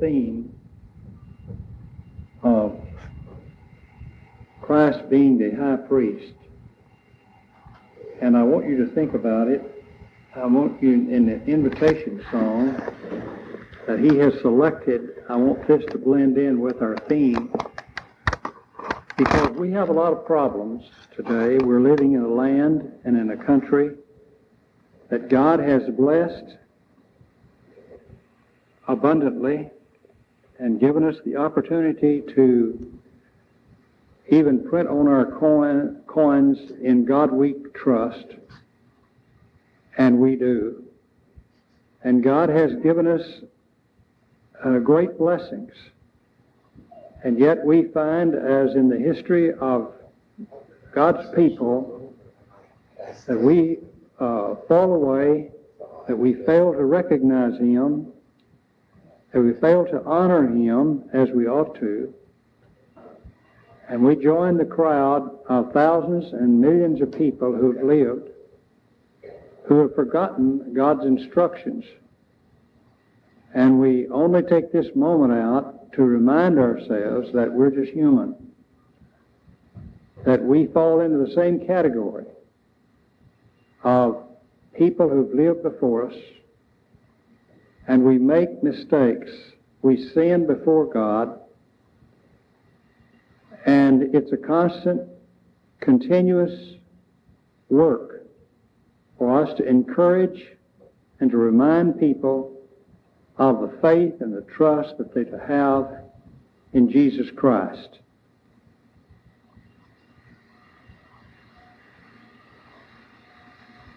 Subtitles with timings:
[0.00, 0.58] theme
[2.42, 2.80] of
[4.62, 6.34] Christ being the high priest.
[8.20, 9.84] And I want you to think about it.
[10.34, 12.80] I want you in the invitation song
[13.86, 17.52] that he has selected, I want this to blend in with our theme
[19.16, 20.84] because we have a lot of problems
[21.16, 21.58] today.
[21.58, 23.96] We're living in a land and in a country
[25.08, 26.56] that God has blessed
[28.86, 29.70] abundantly
[30.60, 33.00] and given us the opportunity to
[34.28, 38.26] even print on our coin, coins in God we trust,
[39.96, 40.84] and we do.
[42.02, 43.22] And God has given us
[44.62, 45.72] uh, great blessings.
[47.24, 49.92] And yet we find, as in the history of
[50.92, 52.14] God's people,
[53.26, 53.78] that we
[54.18, 55.50] uh, fall away,
[56.06, 58.12] that we fail to recognize Him,
[59.32, 62.12] that we fail to honor Him as we ought to,
[63.88, 68.30] and we join the crowd of thousands and millions of people who've lived,
[69.64, 71.84] who have forgotten God's instructions.
[73.52, 78.36] And we only take this moment out to remind ourselves that we're just human,
[80.24, 82.26] that we fall into the same category
[83.82, 84.22] of
[84.76, 86.16] people who've lived before us,
[87.90, 89.32] and we make mistakes.
[89.82, 91.40] We sin before God,
[93.66, 95.08] and it's a constant,
[95.80, 96.76] continuous
[97.68, 98.28] work
[99.18, 100.40] for us to encourage
[101.18, 102.56] and to remind people
[103.38, 105.90] of the faith and the trust that they have
[106.72, 107.98] in Jesus Christ.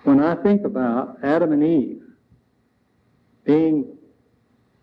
[0.03, 2.02] When I think about Adam and Eve
[3.45, 3.97] being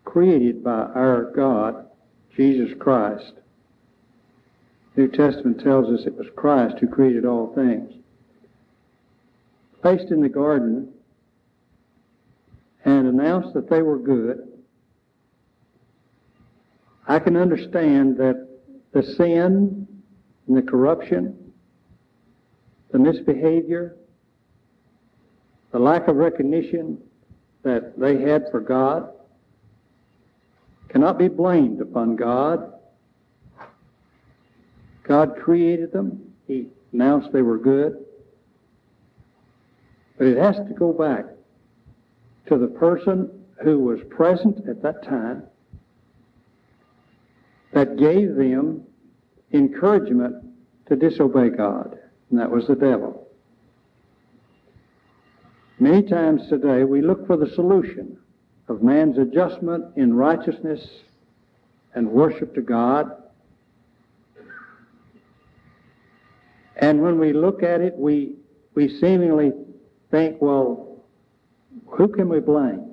[0.05, 1.87] created by our God,
[2.37, 3.33] Jesus Christ,
[4.97, 7.95] New Testament tells us it was Christ who created all things.
[9.83, 10.93] Placed in the garden
[12.85, 14.49] and announced that they were good.
[17.07, 18.49] I can understand that
[18.93, 19.87] the sin
[20.47, 21.53] and the corruption,
[22.91, 23.97] the misbehavior,
[25.73, 26.99] the lack of recognition
[27.63, 29.11] that they had for God
[30.89, 32.73] cannot be blamed upon God
[35.11, 36.21] God created them.
[36.47, 38.05] He announced they were good.
[40.17, 41.25] But it has to go back
[42.47, 43.29] to the person
[43.61, 45.43] who was present at that time
[47.73, 48.85] that gave them
[49.53, 50.45] encouragement
[50.89, 51.99] to disobey God,
[52.31, 53.27] and that was the devil.
[55.81, 58.17] Many times today we look for the solution
[58.69, 60.87] of man's adjustment in righteousness
[61.95, 63.21] and worship to God
[66.81, 68.37] And when we look at it, we,
[68.75, 69.53] we seemingly
[70.11, 71.03] think, well,
[71.87, 72.91] who can we blame?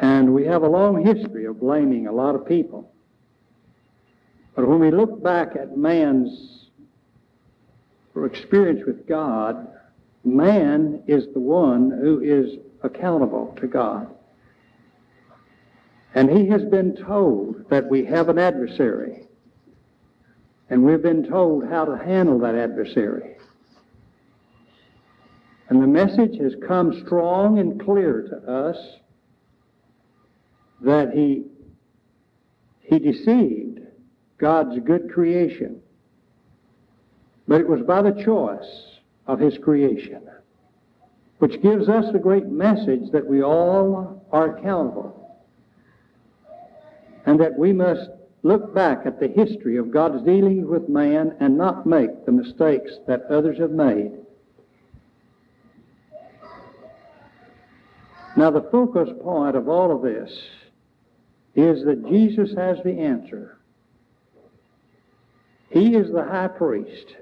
[0.00, 2.92] And we have a long history of blaming a lot of people.
[4.54, 6.63] But when we look back at man's
[8.22, 9.68] experience with God,
[10.24, 14.08] man is the one who is accountable to God.
[16.14, 19.24] And he has been told that we have an adversary
[20.70, 23.36] and we've been told how to handle that adversary.
[25.68, 28.76] And the message has come strong and clear to us
[30.80, 31.44] that he,
[32.80, 33.80] he deceived
[34.38, 35.80] God's good creation.
[37.46, 40.22] But it was by the choice of his creation,
[41.38, 45.20] which gives us the great message that we all are accountable
[47.26, 48.10] and that we must
[48.42, 52.92] look back at the history of God's dealings with man and not make the mistakes
[53.06, 54.12] that others have made.
[58.36, 60.30] Now, the focus point of all of this
[61.54, 63.58] is that Jesus has the answer.
[65.70, 67.14] He is the high priest.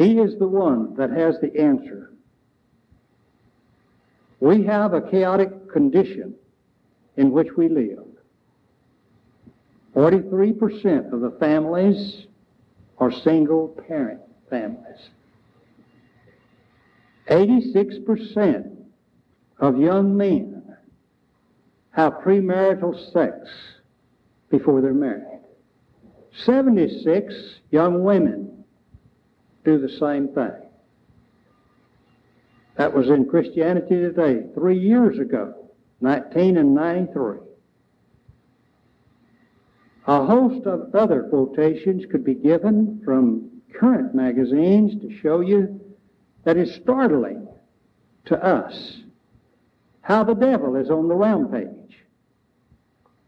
[0.00, 2.10] He is the one that has the answer.
[4.40, 6.36] We have a chaotic condition
[7.18, 8.06] in which we live.
[9.94, 12.24] 43% of the families
[12.96, 15.10] are single parent families.
[17.28, 18.74] 86%
[19.58, 20.76] of young men
[21.90, 23.36] have premarital sex
[24.48, 25.40] before they're married.
[26.46, 27.34] 76
[27.70, 28.49] young women
[29.64, 30.52] do the same thing.
[32.76, 35.54] That was in Christianity Today three years ago.
[36.00, 37.38] 19 and 93.
[40.06, 45.80] A host of other quotations could be given from current magazines to show you
[46.44, 47.46] that is startling
[48.24, 48.96] to us
[50.00, 51.98] how the devil is on the rampage,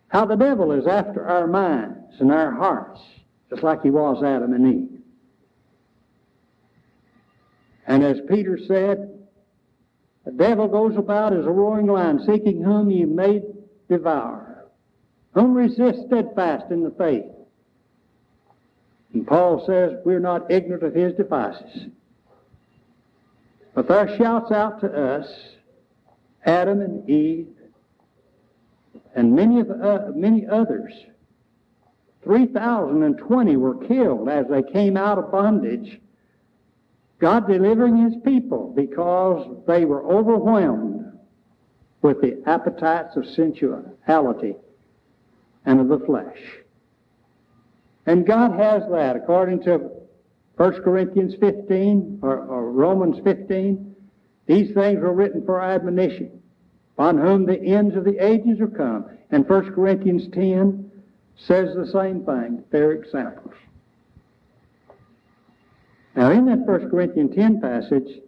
[0.09, 3.01] how the devil is after our minds and our hearts,
[3.51, 4.92] just like he was Adam and Eve.
[7.87, 9.19] And as Peter said,
[10.25, 13.43] the devil goes about as a roaring lion, seeking whom he may
[13.89, 14.67] devour.
[15.35, 17.25] Whom resist steadfast in the faith.
[19.13, 21.87] And Paul says we're not ignorant of his devices.
[23.75, 25.27] But there shouts out to us,
[26.45, 27.49] Adam and Eve,
[29.15, 30.93] and many of uh, many others.
[32.25, 36.01] 3,020 were killed as they came out of bondage
[37.23, 41.17] God delivering his people because they were overwhelmed
[42.03, 44.57] with the appetites of sensuality
[45.65, 46.41] and of the flesh.
[48.07, 49.89] And God has that according to
[50.57, 53.95] 1 Corinthians 15 or, or Romans 15.
[54.47, 56.43] These things were written for admonition,
[56.97, 59.07] upon whom the ends of the ages are come.
[59.31, 60.91] And 1 Corinthians 10
[61.37, 62.65] says the same thing.
[62.73, 63.55] They're examples.
[66.15, 68.21] Now, in that 1 Corinthians 10 passage,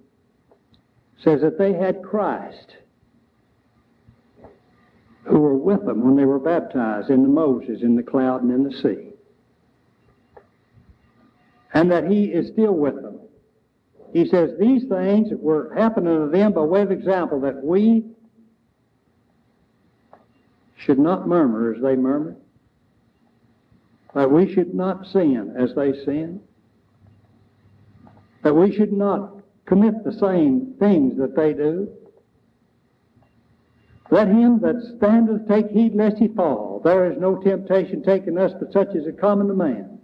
[1.22, 2.76] says that they had Christ
[5.24, 8.52] who were with them when they were baptized in the Moses, in the cloud, and
[8.52, 9.10] in the sea.
[11.72, 13.20] And that he is still with them.
[14.12, 18.04] He says these things were happening to them by way of example that we
[20.76, 22.36] should not murmur as they murmured,
[24.14, 26.40] that we should not sin as they sinned
[28.44, 31.88] that we should not commit the same things that they do.
[34.10, 36.80] Let him that standeth take heed lest he fall.
[36.84, 39.98] There is no temptation taken us but such as is common to man.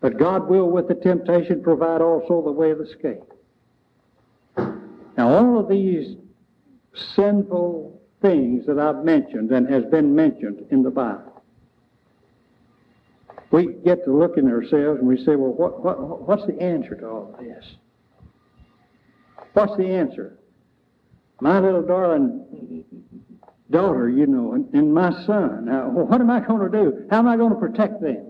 [0.00, 3.24] But God will with the temptation provide also the way of escape.
[4.56, 6.16] Now all of these
[7.14, 11.35] sinful things that I've mentioned and has been mentioned in the Bible
[13.56, 16.94] we get to looking at ourselves and we say, well, what, what, what's the answer
[16.94, 17.64] to all this?
[19.54, 20.38] What's the answer?
[21.40, 22.84] My little darling
[23.70, 25.64] daughter, you know, and, and my son.
[25.64, 27.06] Now, what am I going to do?
[27.10, 28.26] How am I going to protect them?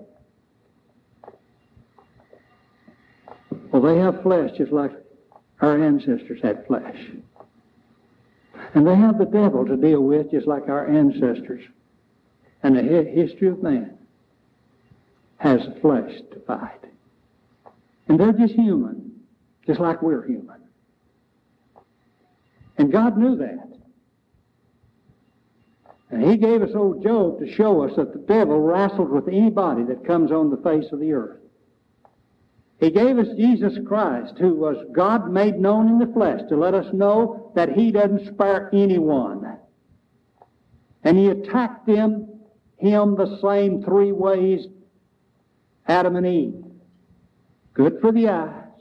[3.72, 4.92] Well, they have flesh just like
[5.60, 6.98] our ancestors had flesh.
[8.74, 11.64] And they have the devil to deal with just like our ancestors
[12.62, 13.95] and the history of man
[15.38, 16.84] has flesh to fight.
[18.08, 19.12] And they're just human,
[19.66, 20.60] just like we're human.
[22.78, 23.68] And God knew that.
[26.10, 29.82] And He gave us old Job to show us that the devil wrestles with anybody
[29.84, 31.40] that comes on the face of the earth.
[32.78, 36.74] He gave us Jesus Christ, who was God made known in the flesh, to let
[36.74, 39.58] us know that He doesn't spare anyone.
[41.02, 42.28] And He attacked them,
[42.76, 44.66] Him the same three ways
[45.88, 46.64] Adam and Eve.
[47.74, 48.80] Good for the eyes,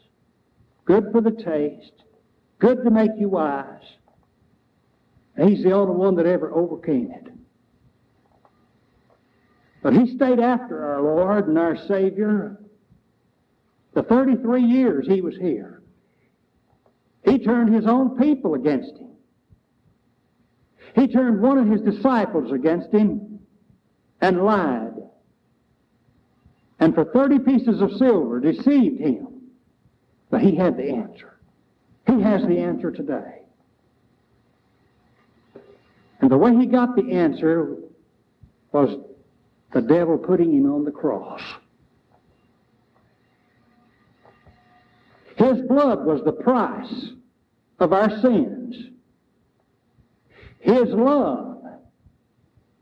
[0.86, 2.04] good for the taste,
[2.60, 3.84] good to make you wise.
[5.38, 7.28] He's the only one that ever overcame it.
[9.84, 12.58] But he stayed after our Lord and our Savior
[13.94, 15.82] the 33 years he was here.
[17.24, 19.10] He turned his own people against him.
[20.96, 23.40] He turned one of his disciples against him
[24.22, 24.95] and lied
[26.86, 29.42] and for 30 pieces of silver deceived him.
[30.30, 31.40] But he had the answer.
[32.06, 33.42] He has the answer today.
[36.22, 37.76] And the way he got the answer
[38.72, 39.00] was
[39.74, 41.42] the devil putting him on the cross.
[45.38, 47.08] His blood was the price
[47.80, 48.76] of our sins.
[50.60, 51.64] His love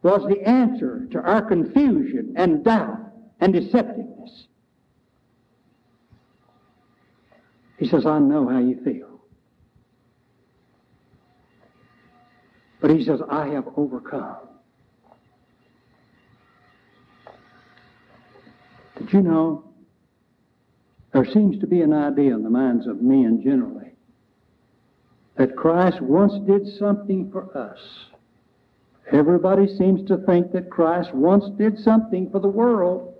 [0.01, 3.12] was the answer to our confusion and doubt
[3.43, 4.45] and deceptiveness.
[7.77, 9.19] He says, I know how you feel.
[12.79, 14.47] But he says, I have overcome.
[18.97, 19.65] Did you know
[21.11, 23.91] there seems to be an idea in the minds of men generally
[25.35, 27.79] that Christ once did something for us.
[29.11, 33.12] Everybody seems to think that Christ once did something for the world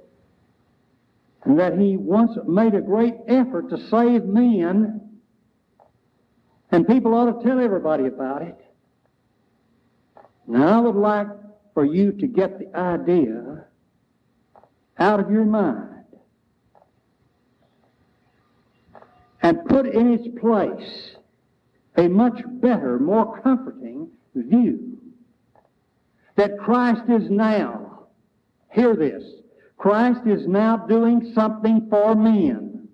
[1.46, 5.02] and that he once made a great effort to save men,
[6.72, 8.58] and people ought to tell everybody about it.
[10.48, 11.28] Now, I would like
[11.74, 13.66] for you to get the idea
[14.98, 16.06] out of your mind
[19.42, 21.16] and put in its place
[21.98, 24.98] a much better, more comforting view
[26.36, 28.08] that Christ is now,
[28.72, 29.24] hear this,
[29.78, 32.88] Christ is now doing something for men.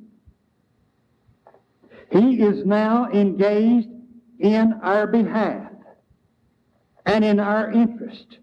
[2.11, 3.89] He is now engaged
[4.39, 5.71] in our behalf
[7.05, 8.39] and in our interest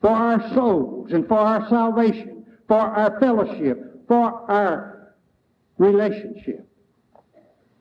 [0.00, 5.14] for our souls and for our salvation, for our fellowship, for our
[5.78, 6.68] relationship.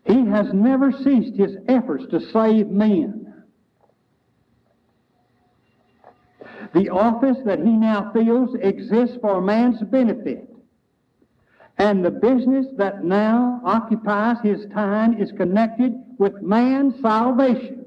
[0.06, 3.21] He has never ceased his efforts to save men.
[6.74, 10.48] The office that he now fills exists for man's benefit.
[11.78, 17.86] And the business that now occupies his time is connected with man's salvation.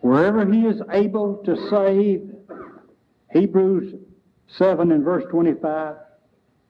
[0.00, 2.34] Wherever he is able to save,
[3.32, 3.94] Hebrews
[4.48, 5.96] 7 and verse 25,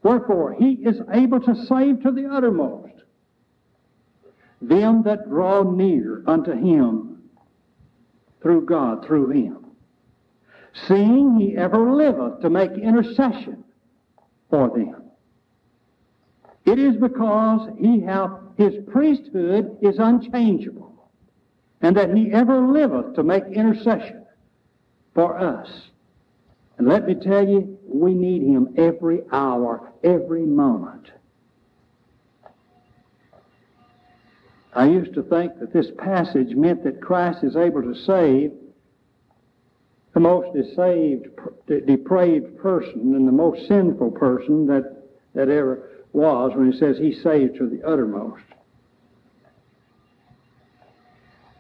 [0.02, 2.94] Wherefore he is able to save to the uttermost
[4.62, 7.09] them that draw near unto him
[8.42, 9.66] through God, through him.
[10.86, 13.64] Seeing he ever liveth to make intercession
[14.48, 15.02] for them.
[16.64, 21.08] It is because he hath his priesthood is unchangeable,
[21.80, 24.26] and that he ever liveth to make intercession
[25.14, 25.68] for us.
[26.76, 31.10] And let me tell you, we need him every hour, every moment.
[34.72, 38.52] I used to think that this passage meant that Christ is able to save
[40.12, 41.28] the most deceived,
[41.66, 47.14] depraved person and the most sinful person that, that ever was when he says he
[47.14, 48.42] saved to the uttermost.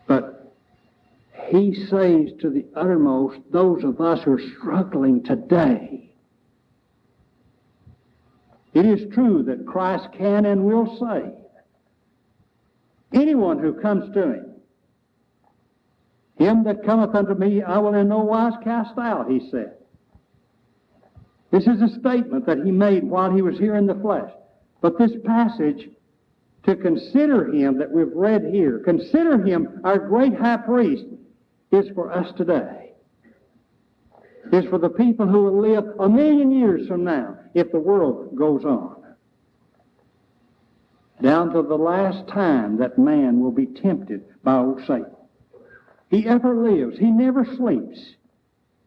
[0.06, 0.52] But
[1.48, 6.10] he saves to the uttermost those of us who are struggling today.
[8.72, 11.34] It is true that Christ can and will save
[13.12, 14.46] anyone who comes to him.
[16.38, 19.74] Him that cometh unto me, I will in no wise cast out, he said.
[21.50, 24.30] This is a statement that he made while he was here in the flesh.
[24.80, 25.90] But this passage,
[26.64, 31.04] to consider him that we've read here, consider him our great high priest,
[31.72, 32.92] is for us today.
[34.52, 38.34] Is for the people who will live a million years from now if the world
[38.34, 38.99] goes on.
[41.22, 45.06] Down to the last time that man will be tempted by old Satan.
[46.10, 46.98] He ever lives.
[46.98, 48.00] He never sleeps.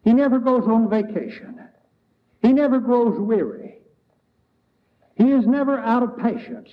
[0.02, 1.58] He never goes on vacation.
[2.42, 3.78] He never grows weary.
[5.14, 6.70] He is never out of patience.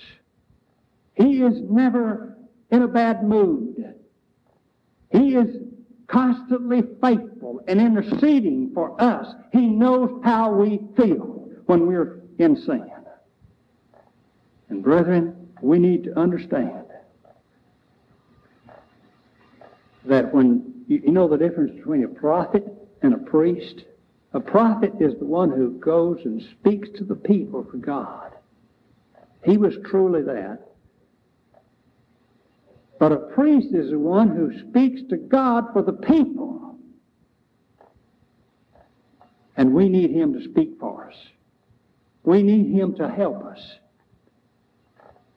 [1.14, 2.36] He is never
[2.70, 3.94] in a bad mood.
[5.10, 5.56] He is
[6.08, 9.26] constantly faithful and interceding for us.
[9.52, 12.90] He knows how we feel when we're in sin.
[14.68, 16.84] And brethren, we need to understand
[20.04, 22.64] that when you, know the difference between a prophet
[23.02, 23.84] and a priest,
[24.32, 28.32] a prophet is the one who goes and speaks to the people for God.
[29.44, 30.58] He was truly that.
[32.98, 36.76] But a priest is the one who speaks to God for the people.
[39.56, 41.16] And we need him to speak for us.
[42.24, 43.60] We need him to help us.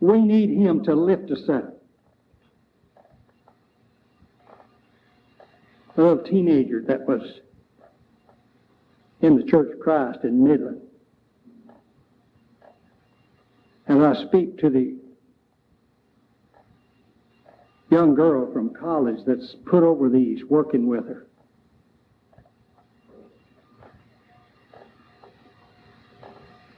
[0.06, 1.82] We need him to lift us up.
[5.98, 7.40] A little teenager that was
[9.22, 10.82] in the Church of Christ in Midland.
[13.88, 14.96] And I speak to the
[17.90, 21.26] young girl from college that's put over these working with her.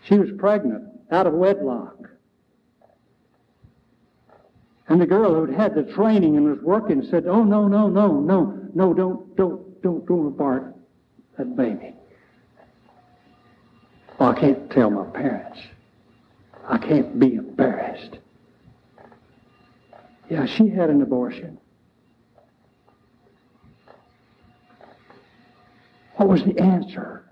[0.04, 1.98] She was pregnant, out of wedlock.
[4.90, 8.20] And the girl who'd had the training and was working said, Oh, no, no, no,
[8.20, 10.76] no, no, don't, don't, don't, don't abort
[11.38, 11.94] that baby.
[14.18, 15.60] Well, I can't tell my parents.
[16.66, 18.20] I can't be embarrassed.
[20.30, 21.58] Yeah, she had an abortion.
[26.16, 27.26] What was the answer?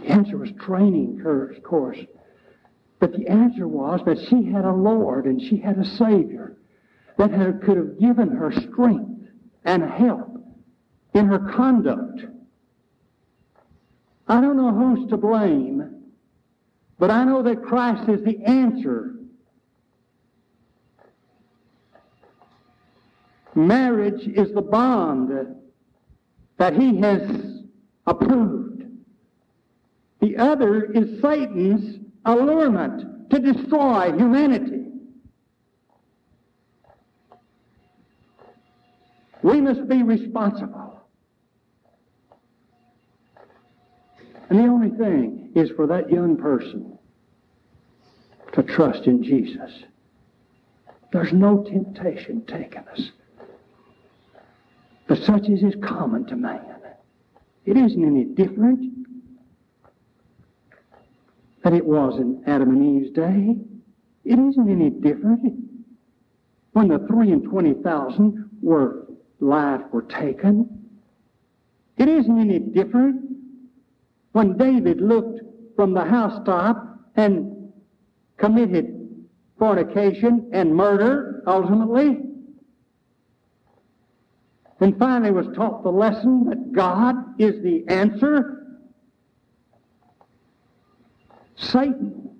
[0.00, 1.98] The answer was training her, of course.
[3.00, 6.58] But the answer was that she had a Lord and she had a Savior
[7.16, 9.26] that had, could have given her strength
[9.64, 10.44] and help
[11.14, 12.20] in her conduct.
[14.28, 16.04] I don't know who's to blame,
[16.98, 19.14] but I know that Christ is the answer.
[23.54, 25.56] Marriage is the bond
[26.58, 27.64] that He has
[28.06, 28.84] approved.
[30.20, 34.86] The other is Satan's allurement to destroy humanity.
[39.42, 41.00] We must be responsible.
[44.48, 46.98] And the only thing is for that young person
[48.52, 49.70] to trust in Jesus.
[51.12, 53.10] There's no temptation taking us.
[55.06, 56.64] But such as is common to man.
[57.64, 59.06] It isn't any different
[61.62, 63.56] than it was in Adam and Eve's day.
[64.24, 65.56] It isn't any different
[66.72, 69.06] when the three and twenty thousand were
[69.40, 70.88] life were taken.
[71.96, 73.30] It isn't any different
[74.32, 75.40] when David looked
[75.76, 77.72] from the housetop and
[78.36, 79.26] committed
[79.58, 82.18] fornication and murder ultimately.
[84.80, 88.69] And finally was taught the lesson that God is the answer.
[91.60, 92.30] Satan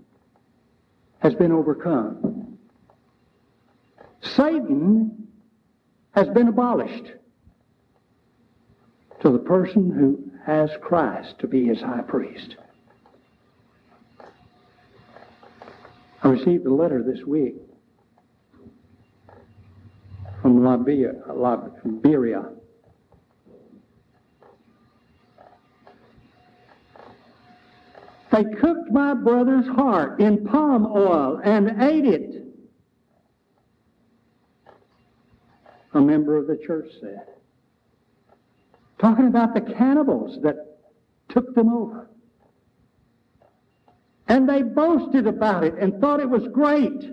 [1.18, 2.58] has been overcome.
[4.22, 5.28] Satan
[6.12, 7.12] has been abolished
[9.20, 12.56] to the person who has Christ to be his high priest.
[16.22, 17.56] I received a letter this week
[20.42, 21.12] from Liberia.
[21.28, 22.50] Liberia.
[28.30, 32.44] They cooked my brother's heart in palm oil and ate it.
[35.94, 37.26] A member of the church said.
[38.98, 40.78] Talking about the cannibals that
[41.28, 42.08] took them over.
[44.28, 47.10] And they boasted about it and thought it was great.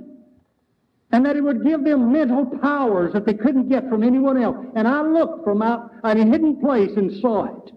[1.11, 4.57] And that it would give them mental powers that they couldn't get from anyone else.
[4.75, 7.73] And I looked from out in a hidden place and saw it.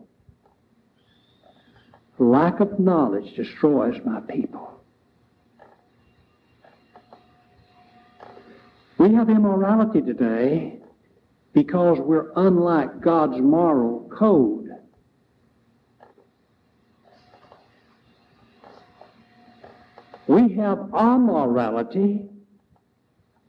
[2.20, 4.78] Lack of knowledge destroys my people.
[8.98, 10.80] We have immorality today
[11.54, 14.68] because we're unlike God's moral code.
[20.26, 22.28] We have our morality.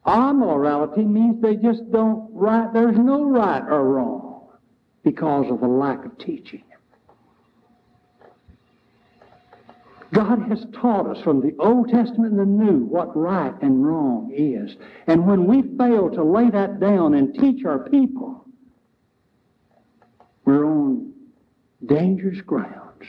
[0.05, 4.47] Our morality means they just don't right, there's no right or wrong
[5.03, 6.63] because of a lack of teaching.
[10.13, 14.31] God has taught us from the Old Testament and the New what right and wrong
[14.35, 14.75] is.
[15.07, 18.45] And when we fail to lay that down and teach our people,
[20.43, 21.13] we're on
[21.85, 23.05] dangerous grounds.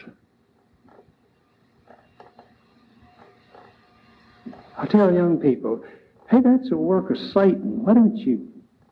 [4.79, 5.85] I tell young people,
[6.31, 7.85] hey, that's a work of Satan.
[7.85, 8.49] Why don't you?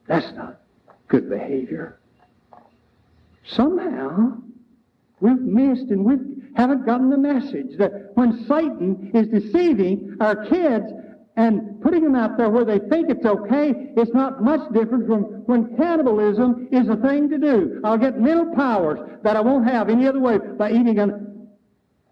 [0.09, 0.61] That's not
[1.07, 2.01] good behavior.
[3.47, 4.37] Somehow,
[5.21, 10.87] we've missed and we haven't gotten the message that when Satan is deceiving our kids
[11.37, 15.23] and putting them out there where they think it's okay, it's not much different from
[15.47, 17.81] when cannibalism is a thing to do.
[17.85, 21.21] I'll get mental powers that I won't have any other way by eating a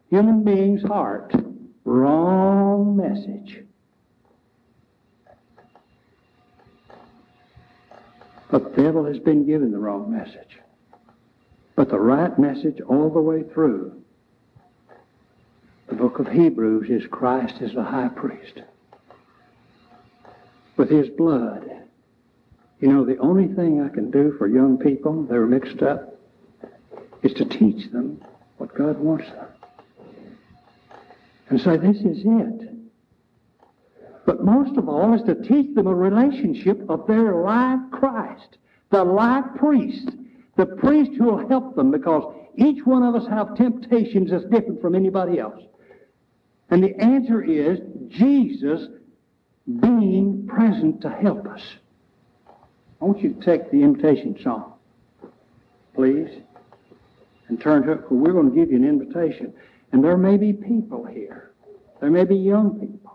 [0.08, 1.34] human being's heart.
[1.84, 3.64] Wrong message.
[8.50, 10.58] The devil has been given the wrong message.
[11.76, 13.97] But the right message all the way through.
[15.88, 18.60] The book of Hebrews is Christ is the high priest.
[20.76, 21.64] With his blood.
[22.80, 26.14] You know, the only thing I can do for young people that are mixed up
[27.22, 28.22] is to teach them
[28.58, 29.46] what God wants them.
[31.48, 32.70] And say, this is it.
[34.26, 38.58] But most of all is to teach them a relationship of their live Christ,
[38.90, 40.10] the live priest,
[40.56, 44.82] the priest who will help them because each one of us have temptations that's different
[44.82, 45.62] from anybody else.
[46.70, 48.88] And the answer is Jesus
[49.80, 51.62] being present to help us.
[53.00, 54.74] I want you to take the invitation song,
[55.94, 56.30] please,
[57.48, 59.54] and turn to it, we're going to give you an invitation.
[59.92, 61.52] And there may be people here.
[62.00, 63.08] There may be young people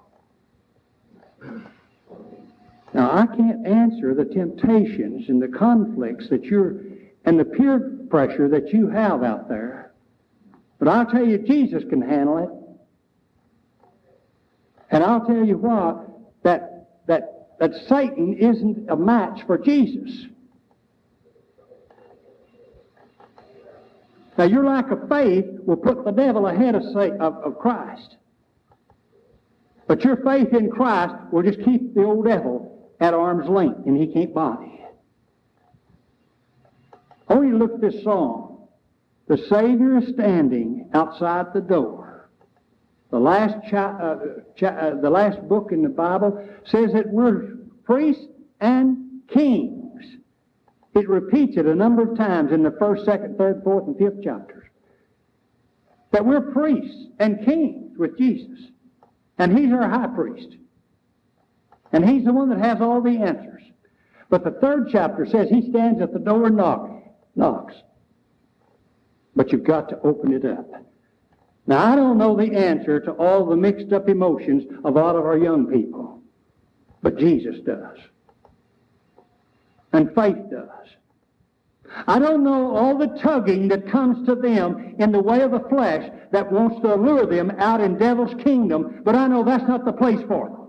[2.94, 6.82] now, I can't answer the temptations and the conflicts that you're,
[7.26, 9.94] and the peer pressure that you have out there.
[10.78, 12.50] But I'll tell you, Jesus can handle it.
[14.94, 16.08] And I'll tell you what,
[16.44, 20.28] that, that, that Satan isn't a match for Jesus.
[24.38, 28.18] Now, your lack of faith will put the devil ahead of, of, of Christ.
[29.88, 33.98] But your faith in Christ will just keep the old devil at arm's length, and
[33.98, 34.86] he can't bother you.
[37.28, 38.68] I want you to look at this song.
[39.28, 42.03] The Savior is standing outside the door.
[43.14, 48.26] The last, uh, uh, the last book in the Bible says that we're priests
[48.60, 50.04] and kings.
[50.96, 54.24] It repeats it a number of times in the first, second, third, fourth, and fifth
[54.24, 54.64] chapters.
[56.10, 58.72] That we're priests and kings with Jesus.
[59.38, 60.56] And He's our high priest.
[61.92, 63.62] And He's the one that has all the answers.
[64.32, 66.56] But the third chapter says He stands at the door and
[67.36, 67.76] knocks.
[69.36, 70.84] But you've got to open it up.
[71.66, 75.26] Now, I don't know the answer to all the mixed up emotions of all of
[75.26, 76.22] our young people,
[77.02, 77.98] but Jesus does.
[79.94, 80.70] And faith does.
[82.08, 85.60] I don't know all the tugging that comes to them in the way of the
[85.70, 89.86] flesh that wants to lure them out in devil's kingdom, but I know that's not
[89.86, 90.64] the place for them.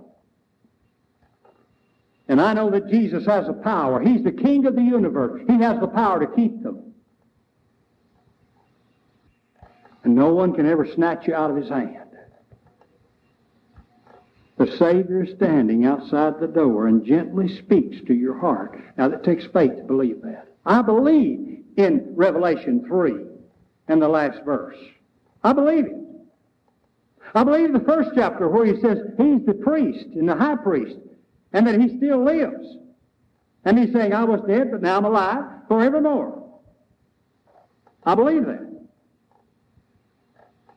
[2.29, 4.01] And I know that Jesus has the power.
[4.01, 5.43] He's the king of the universe.
[5.47, 6.94] He has the power to keep them.
[10.05, 12.05] And no one can ever snatch you out of his hand.
[14.57, 18.81] The Savior is standing outside the door and gently speaks to your heart.
[18.97, 20.49] Now, that takes faith to believe that.
[20.65, 23.15] I believe in Revelation 3
[23.89, 24.77] and the last verse.
[25.43, 25.97] I believe it.
[27.35, 30.99] I believe the first chapter where he says he's the priest and the high priest
[31.53, 32.77] and that he still lives.
[33.65, 36.43] And he's saying, I was dead, but now I'm alive forevermore.
[38.05, 38.74] I believe that.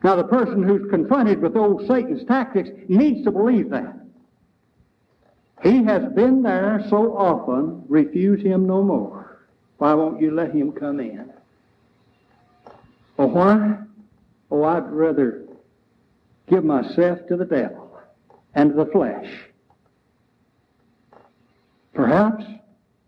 [0.04, 3.96] Now, the person who's confronted with old Satan's tactics needs to believe that.
[5.64, 9.40] He has been there so often, refuse him no more.
[9.80, 11.32] Why won't you let him come in?
[13.18, 13.78] Oh, why?
[14.52, 15.46] Oh, I'd rather
[16.48, 18.00] give myself to the devil
[18.54, 19.30] and to the flesh.
[21.94, 22.46] Perhaps,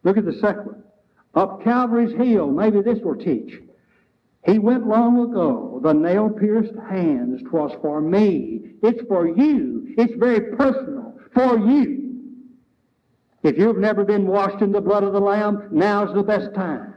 [0.03, 0.83] look at the second one.
[1.35, 3.61] Up Calvary's hill, maybe this will teach.
[4.45, 8.71] He went long ago, the nail pierced hands, 'twas for me.
[8.81, 9.87] It's for you.
[9.97, 11.13] It's very personal.
[11.33, 11.99] For you.
[13.43, 16.95] If you've never been washed in the blood of the Lamb, now's the best time.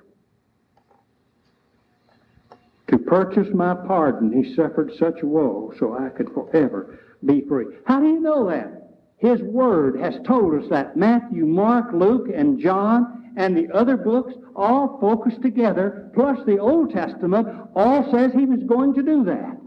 [2.89, 7.67] To purchase my pardon, he suffered such woe so I could forever be free.
[7.85, 8.91] How do you know that?
[9.17, 10.97] His Word has told us that.
[10.97, 16.93] Matthew, Mark, Luke, and John and the other books all focus together, plus the Old
[16.93, 19.59] Testament all says he was going to do that.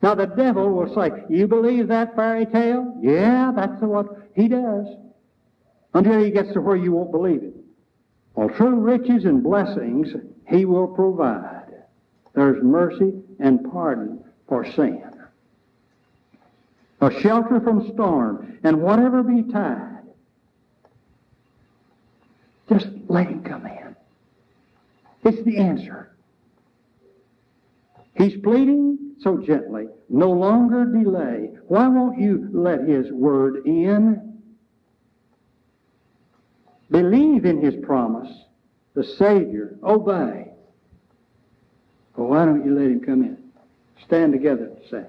[0.00, 2.96] Now the devil will say, you believe that fairy tale?
[3.00, 4.86] Yeah, that's what he does.
[5.94, 7.54] Until he gets to where you won't believe it.
[8.34, 10.08] Well, true riches and blessings
[10.48, 11.64] he will provide.
[12.34, 15.02] There's mercy and pardon for sin.
[17.00, 19.97] A shelter from storm and whatever betide.
[22.68, 23.96] Just let him come in.
[25.24, 26.10] It's the answer.
[28.14, 29.88] He's pleading so gently.
[30.08, 31.50] No longer delay.
[31.68, 34.40] Why won't you let his word in?
[36.90, 38.30] Believe in his promise.
[38.94, 39.78] The Savior.
[39.82, 40.50] Obey.
[42.16, 43.38] Well, why don't you let him come in?
[44.04, 45.04] Stand together and say.